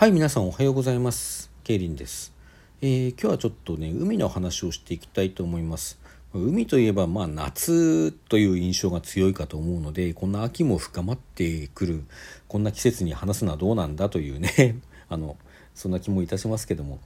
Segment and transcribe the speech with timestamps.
[0.00, 1.50] はい皆さんおはようございます。
[1.62, 2.32] ケイリンです、
[2.80, 5.98] えー、今日はちょっとね海の話をしていきたいと思います。
[6.32, 12.04] 海といえばまあ夏という印象が強いかと思うのでこんな秋も深まってくる
[12.48, 14.78] こんな季節に話すのはどうなんだというね
[15.10, 15.36] あの
[15.74, 16.98] そんな気もいたしますけども。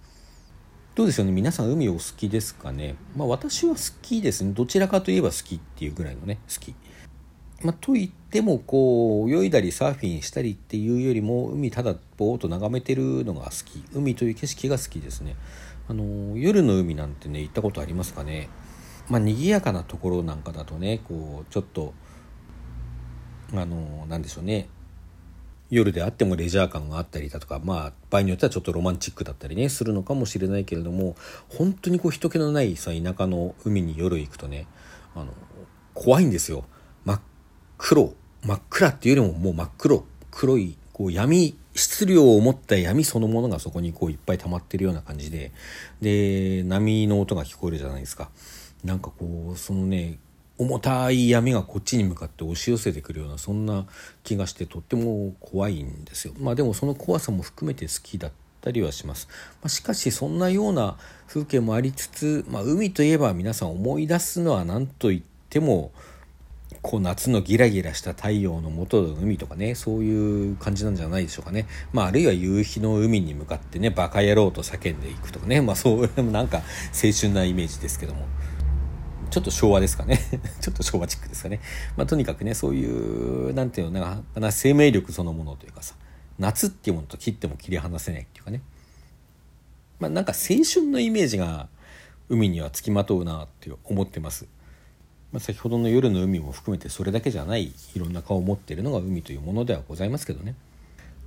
[0.94, 1.32] どうでしょうね？
[1.32, 2.94] 皆さん海お好きですかね？
[3.16, 4.52] まあ私は好きですね。
[4.52, 6.76] どちらかといえば好きっていうぐらいのね好き。
[7.62, 13.84] まあ、と言ってもこう泳いだりサーフィンしたりっていうよりも海ただぼーっと眺めてるのが好き。
[13.94, 15.36] 海という景色が好きですね。
[15.88, 18.48] あの夜の海なんてね行ったことありますかね。
[19.08, 21.94] まあ賑やかなところなんかだとねこうちょっと
[23.52, 24.68] あのなんでしょうね。
[25.70, 31.16] 夜であってもレジャー感があったりだとかまあ場合によってはちょっとロマンチックだったりねするのかもしれないけれども
[31.48, 34.66] 本当にこう人気のないさ田舎の海に夜行くとね
[35.14, 35.32] あの
[35.94, 36.64] 怖いんですよ。
[37.04, 37.20] 真っ
[37.86, 38.14] 黒
[38.46, 40.06] 真っ暗っていうよりももう真っ黒。
[40.30, 45.52] 黒いこう闇質量を持った闇そのものがそこにこういっぱい溜まってるような感じで。
[46.00, 48.30] で波の音が聞こえるじゃないですか。
[48.84, 50.18] なんかこうそのね
[50.56, 53.84] 重たい闇がこっちに向かって押し寄せてくるようなそんな
[54.22, 56.32] 気がしてとっても怖いんですよ。
[56.38, 59.28] まあでもその怖さも含めて好きだったりはします、
[59.60, 65.92] まあ、しかしそんなような風景もありつつ、まあ、海といえば皆さん思い出すのは何と言っても
[66.84, 75.62] こう夏のギラギラした太陽の下の海とかねそういう感じなんじゃないでしょうかね、まあ、あるいは夕日の海に向かってねバカ野郎と叫んでいくとかね。
[75.62, 76.58] まあそういうなんか
[76.92, 78.26] 青春なイメージですけども。
[79.30, 80.20] ちょっと昭和ですかね。
[80.60, 81.58] ちょっと昭和チックですかね。
[81.96, 85.96] まあとにかくねそういうなんていうのな生命力そのものというかさ
[86.38, 88.60] 夏っていうものと切っても切り離せないっていうかね。
[89.98, 91.68] まあなんか青春のイメージが
[92.28, 94.46] 海にはつきまとうなって思ってます。
[95.34, 100.54] まあ、先ほどの夜の海も含めてそれだけじゃないいろんな顔を持っているのが海というものではございますけどね。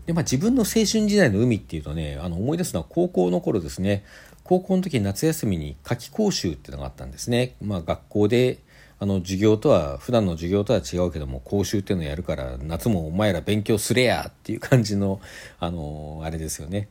[0.06, 4.06] でまあ、自分の青春時代の海っていうとねあの思い出すのは高校の頃ですね。
[4.46, 8.60] 高校の時夏休みに夏季講習っていうのがあったんですね、まあ、学校で
[8.98, 15.20] あの授業とは普段の授業とは違うけども講習っていうのをやるから夏もお前ら勉強すれやっていう感じの
[15.60, 16.88] あのあれですよね。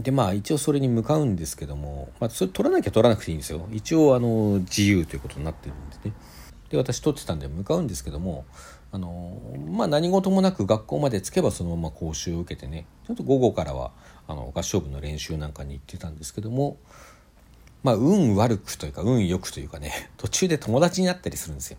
[0.00, 3.66] でまあ一応それに向かうんですけども、まあ、それ取らなきゃ取らなくていいんですよ。
[3.72, 6.12] 一応あの自由ということになってるんですね。
[6.70, 8.44] で私取ってたんで向かうんですけども
[8.92, 13.90] あのまあ何事もなく学校まで着けばそのまま講習を受けてねちょっと午後からは
[14.26, 16.76] あの合唱部の練習なんかに行ってたんですけども
[17.82, 21.78] まあ運悪くというか運良くというかね途中で友達になったりするんですよ。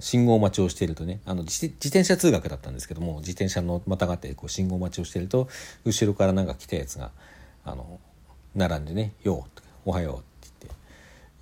[0.00, 5.48] 信号待ちをしているとねあの自転車通学だったんですけども自転車のまたがってこう信号待ちをしていると
[5.84, 7.10] 後ろからなんか来たやつが
[7.64, 8.00] あの
[8.54, 10.66] 並んでね「よう」おはよう」って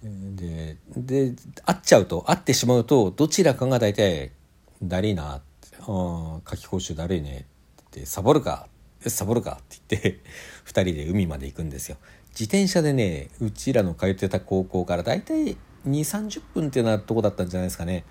[0.03, 4.33] 言ってでで会っちゃうと会ってしまうとどちらかが大体
[4.83, 7.47] 「だりいな」って「あ夏期講習だるいね」
[7.83, 8.69] って「サボるか」
[9.07, 10.21] サボるかって言って
[10.67, 11.97] 2人で海まで行くんですよ。
[12.31, 15.57] 自転車でねうちらの通ってた高校から大体
[15.89, 18.05] 2 3 0分っていうなとこだったんじゃないですかね。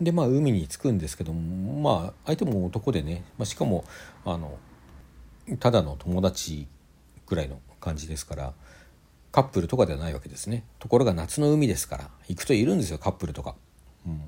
[0.00, 3.84] でまあ海に着くんですけどもまあ相手も男でね、まあ、しかも
[4.24, 4.58] あの
[5.60, 6.66] ただの友達
[7.26, 8.52] ぐらいの感じですから
[9.30, 10.64] カップルとかではないわけですね。
[10.78, 13.56] ところが夏の海ですから行くといるんですよカップルとか、
[14.06, 14.20] うん、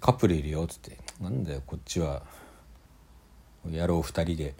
[0.00, 0.98] カップルいるよっつって。
[1.20, 2.22] なんだよこっちは
[3.66, 4.54] 野郎2人で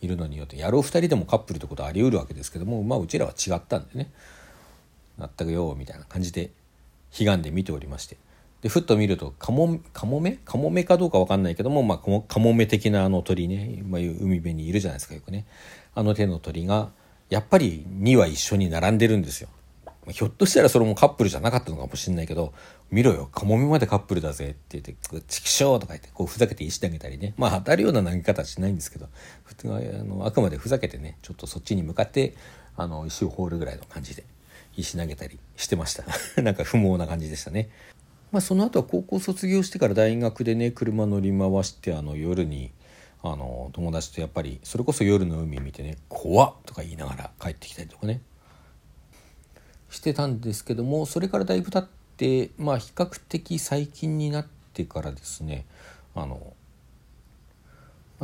[0.00, 0.60] いるのによって。
[0.60, 4.10] 野郎2人でもカップルってことはあり得るわけですけどもまあうちらは違ったんでね。
[5.18, 6.50] 全くよみたいな感じで
[7.18, 8.16] 悲願で見ておりまして。
[8.62, 10.38] でふっと見るとカモカモメ？
[10.44, 15.46] カモメかどうか分かんないけども、まあ、カモメ的なあの鳥ね、まあ、海辺にいるじゃないですかよくね。
[15.94, 16.90] あの手の鳥が
[17.30, 19.48] やっぱり2羽一緒に並んでるんですよ。
[20.10, 22.54] ひょっとしたらそれもカップルじゃなかったのかもしれないけど、
[22.90, 24.96] 見ろよ、カモメまでカップルだぜって言って、
[25.28, 27.34] チキショーとか言って、こうふざけて石投げたりね。
[27.36, 29.08] まあ当たるような投げ方はしないんですけど、
[29.44, 32.34] 普通はあのあくまでふざけてね、ちょっとそっちに向かって、
[32.76, 34.24] あの、石を放るぐらいの感じで、
[34.78, 36.04] 石投げたりしてました。
[36.40, 37.68] なんか不毛な感じでしたね。
[38.30, 42.70] まあ、その後は高校卒業してから大学でね車乗り回してあの夜に
[43.22, 48.20] あの友達とやっぱりそれこそ夜の海見てね「怖っ!」とか言いながら帰ってきたりとかね
[49.88, 55.64] してたんですけどもそれからだいぶ経ってまあ比較的最近になってからですね
[56.14, 56.52] あの、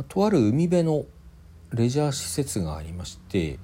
[0.07, 1.05] とある海辺の
[1.71, 3.57] レジャー施設がありまして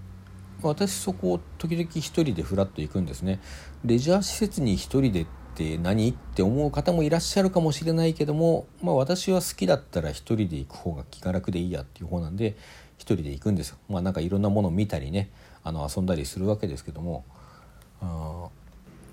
[0.67, 3.39] 私そこを時々一人でフラッと行くんですね。
[3.85, 5.25] レジャー施設に一人でっ
[5.55, 12.55] て何って思う方もいらっしゃるかもしれないけども、まあ、私は好きだったら一人で行く方が気が楽でいいやっていう方なんで
[12.97, 13.77] 一人で行くんですよ。
[13.89, 15.29] まあなんかいろんなものを見たりね
[15.63, 17.25] あの遊んだりするわけですけども。
[18.01, 18.49] あ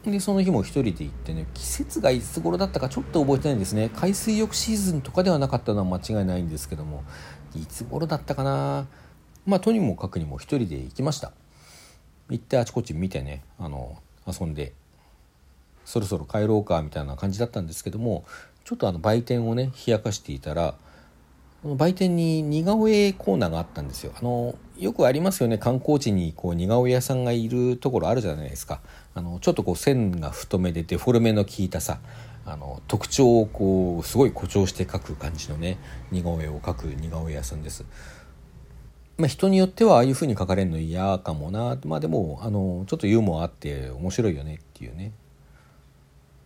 [0.04, 3.90] でその日も一人で行ってね季節がいつ頃だったかちょっと覚えてないんですね。
[3.94, 7.02] 海水浴シーズンとかではなかったのは間違いないんですけども
[7.56, 8.86] いつ頃だったかな？
[9.48, 11.32] まあとにもかくにも一人で行きました。
[12.28, 13.96] 行ってあちこち見てねあの
[14.26, 14.74] 遊んで
[15.86, 18.26] そろそろ帰ろうかみたいな感じだったんですけども
[18.66, 20.74] ちょっとあの売店をね冷やかしていたら
[21.64, 24.12] 売店に似顔絵コーナーがあったんですよ。
[24.14, 28.82] あのよくありますよね観光地にこう似顔絵屋さんがいるところあるじゃないですか。
[29.14, 32.00] あのちょっとこう線が太めでデフォルメの効いたさ
[32.44, 35.78] あの特徴をこうすごい誇張して描く感じのね
[36.12, 37.86] 似顔絵を描く似顔絵屋さんです。
[39.18, 41.76] まあ、人によってはああいう風に描かれるの嫌かもな。
[41.84, 45.10] まあでもあのちょっとユーモアあって面白いよねっていうね。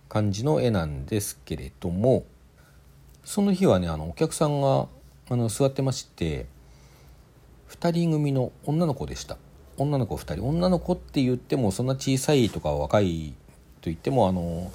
[0.09, 2.25] 感じの絵なんですけれども
[3.25, 4.87] その日はねあのお客さんが
[5.31, 6.47] あの座ってまして
[7.71, 9.37] 2人組の女の子でした。
[9.77, 10.43] 女の子2人。
[10.43, 13.35] 女の子って言ってもそんな小さいとか若い
[13.83, 14.73] と言ってもあの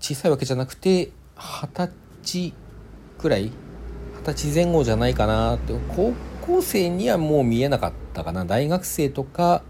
[0.00, 1.92] 小さいわけじゃなくて二十
[2.22, 2.54] 歳
[3.18, 3.52] くらい？
[4.24, 5.72] 二十歳前後じゃないかなって。
[5.96, 6.12] 高
[6.48, 8.46] 校生にはもう見えなかったかな。
[8.46, 9.62] 大学生とか、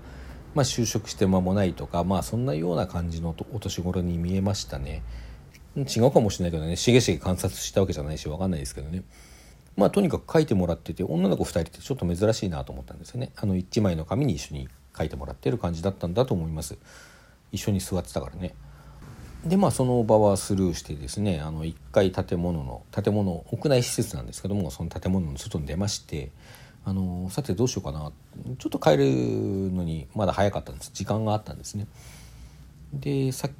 [0.54, 5.02] まあ、就職して間もないとかまあそんなような感じのお年頃に見えましたね。
[5.76, 6.76] 違うかもしれないけどね。
[6.76, 9.02] しげしげ観察したわけじゃないし分かんないですけどね。
[9.76, 13.32] まあとにかく書いてもらってて女の子2人ってちょっと珍しいなと思ったんですよね。
[13.36, 16.78] あの1枚の紙に一緒に書いてもらってる感じだったんだと思います。
[17.50, 18.54] 一緒に座ってたからね。
[19.44, 26.30] でまあその場はスルーしてですねあの1階建物の建物屋内施設なんですけどもその建物の外に出まして
[26.88, 28.10] あのさてどうしようかな。
[28.58, 29.04] ちょっと帰る
[29.70, 30.90] のにまだ早かったんです。
[30.94, 31.86] 時間があったんですね。
[32.94, 33.50] でさ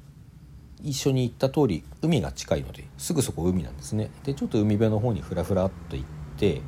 [0.81, 4.09] 一緒に行った通り海が近いのですぐそこ海なんですね。
[4.23, 6.07] でちょっと海辺の方にふらふらっと行っ
[6.39, 6.63] て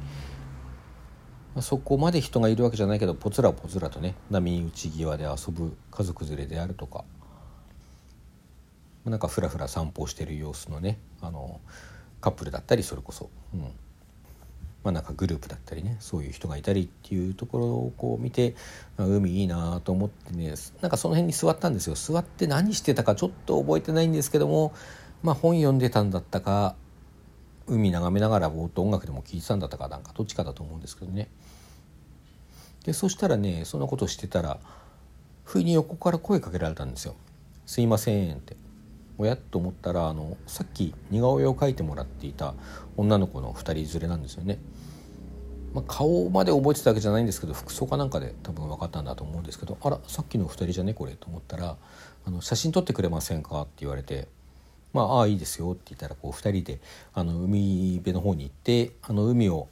[1.61, 7.05] そこまで人がいるわけじゃないけどぽつらぽつらとね波打ち際で遊ぶ家族連れであるとか
[9.03, 11.59] なんかふらふら散歩してる様子のねあの
[12.19, 13.71] カップルだったりそれこそ、うん。
[14.83, 18.55] まあ、なんかグループだったりねそういう人がいたりっていうところをこう見て
[18.97, 21.95] 海いいなと思ってねなんかその辺に座ったんですよ。
[21.95, 24.73] 座って何してたかちょっと覚えてないんですけども、
[25.23, 26.75] まあ、本読んでたんだったか
[27.67, 31.29] 海眺めながらぼーっと音楽でも聴いてたんだったかなんかどっちかだと思うんですけどね。
[32.85, 34.59] でそしたらねそんなことしてたら
[35.43, 37.15] 不意に横から声かけられたんですよ
[37.67, 38.55] 「すいません」って。
[39.21, 42.55] おやと思ったらあのさっき似顔絵を描いてもらっていた
[42.97, 44.57] 女の子の2人連れなんですよね。
[45.73, 51.77] まあ、顔まで覚えてたわけじゃないんですけど服装かなんかで多分分かったんだと思うんですけど「あらさっきの2人じゃねこれ」と思ったら
[52.25, 54.27] 「あの写真撮ってくれませんか?」って言われて
[54.91, 56.81] 「まあああいいですよ」って言ったらこう2人で
[57.13, 59.69] あの海辺の方に行ってあの海を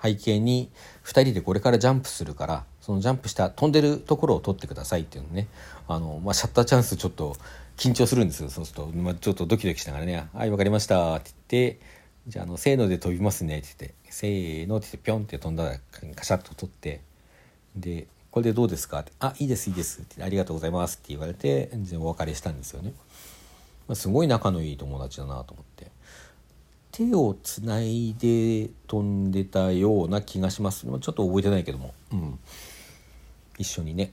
[0.00, 0.70] 背景に
[1.04, 5.46] 2人でこれからジャンプするからそのジャンプした飛んでるところを撮ってくださいっていうのね。
[5.86, 7.36] あの、まあ、シャッターチャンスちょっと
[7.76, 8.50] 緊張するんですよ。
[8.50, 11.80] そうすると、まあ、ちょっとドキドキしながらね「はい分かりました」って言って
[12.26, 15.78] 「じゃあのせーので飛びますね」って言って「せーの」って言ってピョンって飛んだら
[16.16, 17.00] カシャッと取って
[17.76, 22.92] で「これでどうですか?」って「あいいですいいです」って「ありがとうございます」って言われて全然お別れしたんですよね。
[23.86, 25.92] まあ、すごい仲のいい友達だなと思って。
[26.92, 30.82] 手をつないで飛んでたような気がします。
[30.82, 32.38] ちょっと覚えてないけども、うん、
[33.62, 34.12] 一緒にね。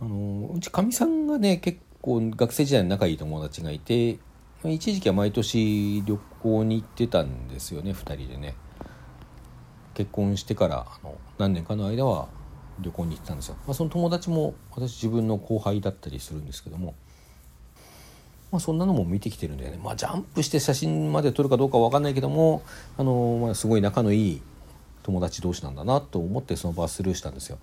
[0.00, 4.18] あのうちかみさんがね結構学生時代の仲いい友達がいて
[4.64, 8.54] 一時期は毎年旅行に行ってたんですよね2人でね。
[9.94, 12.28] 結婚してからあの何年かの間は
[12.80, 16.94] 旅行に行ってたんですよ、まあ、その友達も私自分の後輩だったりするんですけども、
[18.50, 22.62] まあ、そんなのも見てきてるんだよね、まあ、ジャンプして写真まで撮るかどうかは分かんないけども
[22.96, 24.42] あの、まあ、すごい仲のいい
[25.02, 27.58] 友達同士なんだなと思ってその場はスルーしたんですよ。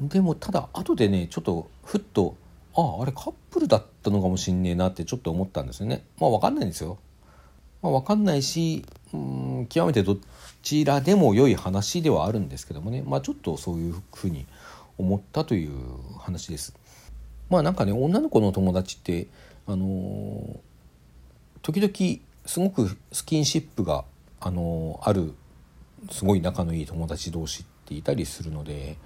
[0.00, 2.36] でもただ後でねちょっとふっと
[2.76, 6.04] あああれカップルだったのかもしんねえなってちょっと思ったんですよね。
[6.18, 6.98] まあ分かんないんですよ、
[7.82, 10.16] まあ、分かんないしうん極めてど
[10.62, 13.02] ちらでも良い話ではあるんですけどもね。
[13.06, 14.46] まあちょっとそういうふうに
[14.98, 15.70] 思ったという
[16.18, 16.74] 話です。
[17.48, 19.28] まあなんかね女の子の友達って
[19.66, 20.58] あのー、
[21.62, 24.04] 時々すごくスキンシップが、
[24.40, 25.32] あのー、ある
[26.10, 28.96] すごい仲のいい友達同士っていたりするので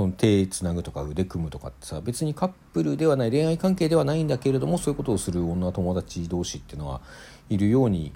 [0.00, 7.02] その手つなぐとか腕組むとかってさ別にカップルではない恋愛関係ではないんだけれどもそういうことをする女友達同士っていうのは
[7.50, 8.12] いるように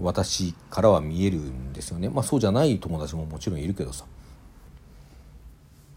[0.00, 2.08] 私からは見えるんですよね。
[2.08, 4.06] まあそうじゃない友達ももちろんいるけどさ。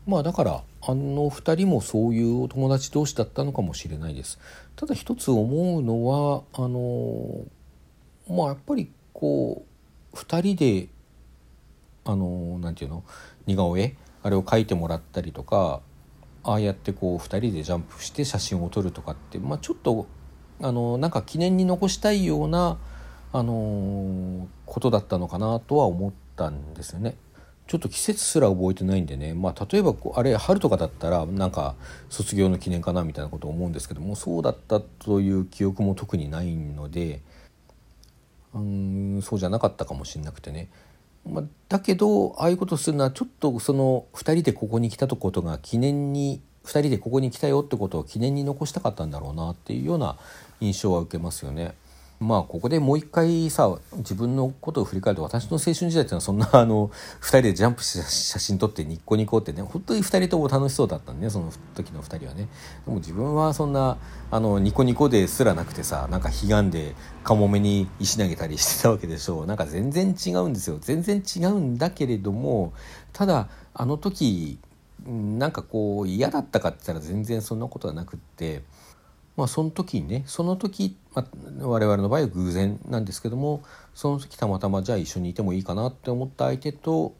[0.06, 4.40] まあだからあの2人もそういうお友達同士だったのかもしれないです。
[4.76, 7.46] ただ一つ思うのはあの
[8.28, 9.64] まあやっぱりこ
[10.12, 10.90] う2人で
[12.04, 13.06] あのなんていうの？
[13.46, 13.96] 似顔絵？
[14.24, 15.82] あれを書いてもらったりとか
[16.44, 20.08] ああやってこう2人でジャンプして写真を撮るとかって、まあ、ちょっと
[20.62, 22.78] あのなんか記念に残したいような、
[23.32, 27.16] あのことだったのかなとは思ったんですよね。
[27.68, 31.76] ちょっと季節すら覚えてないんでね、まあ、例えばこうあれ春とかだったらなんか
[32.10, 37.22] 卒業の記念かなみたいなことを思うんですけどもそうだったという記憶も特にないので
[38.56, 40.72] うんそうじゃなかったかもしれなくてね、
[41.30, 50.18] まあ、だけどああいうことするのはちょっとその2人でここに来たとことが記念に2人でここに来たよってことを記念に残したかったんだろうなっていうような
[50.60, 51.74] 印象は受けますよね。
[52.20, 56.90] まあここでもう一回さ自分のことを振り返ると私の青春時代っていうのはそんな あの
[57.22, 62.50] 2人でジャンプして写真撮ってニッコニコってね本当に2人とも楽しそうだったんでねその時の2人はね
[62.86, 63.98] でも自分はそんな
[64.32, 72.74] あのニコニコですらなくてさなんか悲願でカモメに石投げたりしてたわけでしょうなんか全然違うんですよ全然違うんだけれども
[73.14, 74.60] ただあの時
[75.08, 78.62] なんかこう嫌だったかって言ったら全然そんなことはなくって。
[79.40, 83.64] まあ、その時にねその時、まあ、我々の場合は偶然なんですけども
[83.96, 87.16] その時たまたまじゃあ一緒にいてもいいかなって思った相手と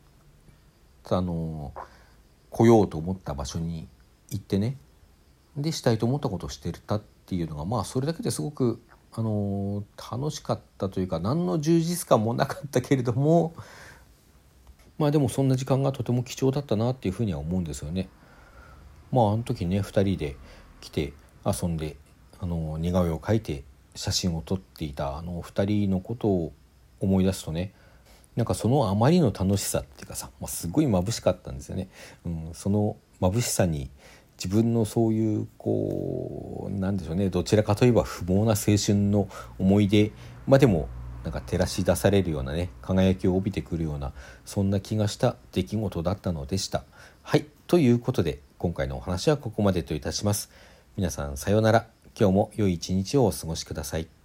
[1.10, 1.72] あの
[2.50, 3.88] 来ようと思った場所に
[4.32, 4.76] 行ってね
[5.56, 8.82] でしたいと思ったことをしてたっていうのがまあそれだけですごく
[9.14, 13.54] あの楽しかったというか何の充実感もなかったけれども
[14.98, 18.10] まあでもそんな時間がとても貴重だったなっていうふうには思うんですよね。
[19.10, 20.36] まああの時ね2人で
[20.82, 21.14] 来て
[21.46, 21.96] 遊んで
[22.40, 23.64] あの似顔絵を描いて
[23.96, 26.54] 写真を撮っていたあの2人のことを
[27.00, 27.74] 思い出すとね
[28.36, 31.90] なんかそのあまりの楽しさっていうかさ、まあ、すごい眩しかったんですよね。
[32.26, 33.90] うん、その眩しさに
[34.38, 39.28] 自分のそういうこうなんでしょうねどちらかといえば不毛な青春の
[39.58, 40.14] 思い出
[40.48, 40.88] までも
[41.26, 44.14] なんか照らし出されるようなね輝きを帯びてくるような
[44.46, 46.86] そんな気がした出来事だったのでした。
[47.24, 50.50] はいということで今回のお話はここまでといたします。
[50.96, 51.99] 皆さんさようなら。
[52.18, 54.19] 今日も良い一日をお過ごしください。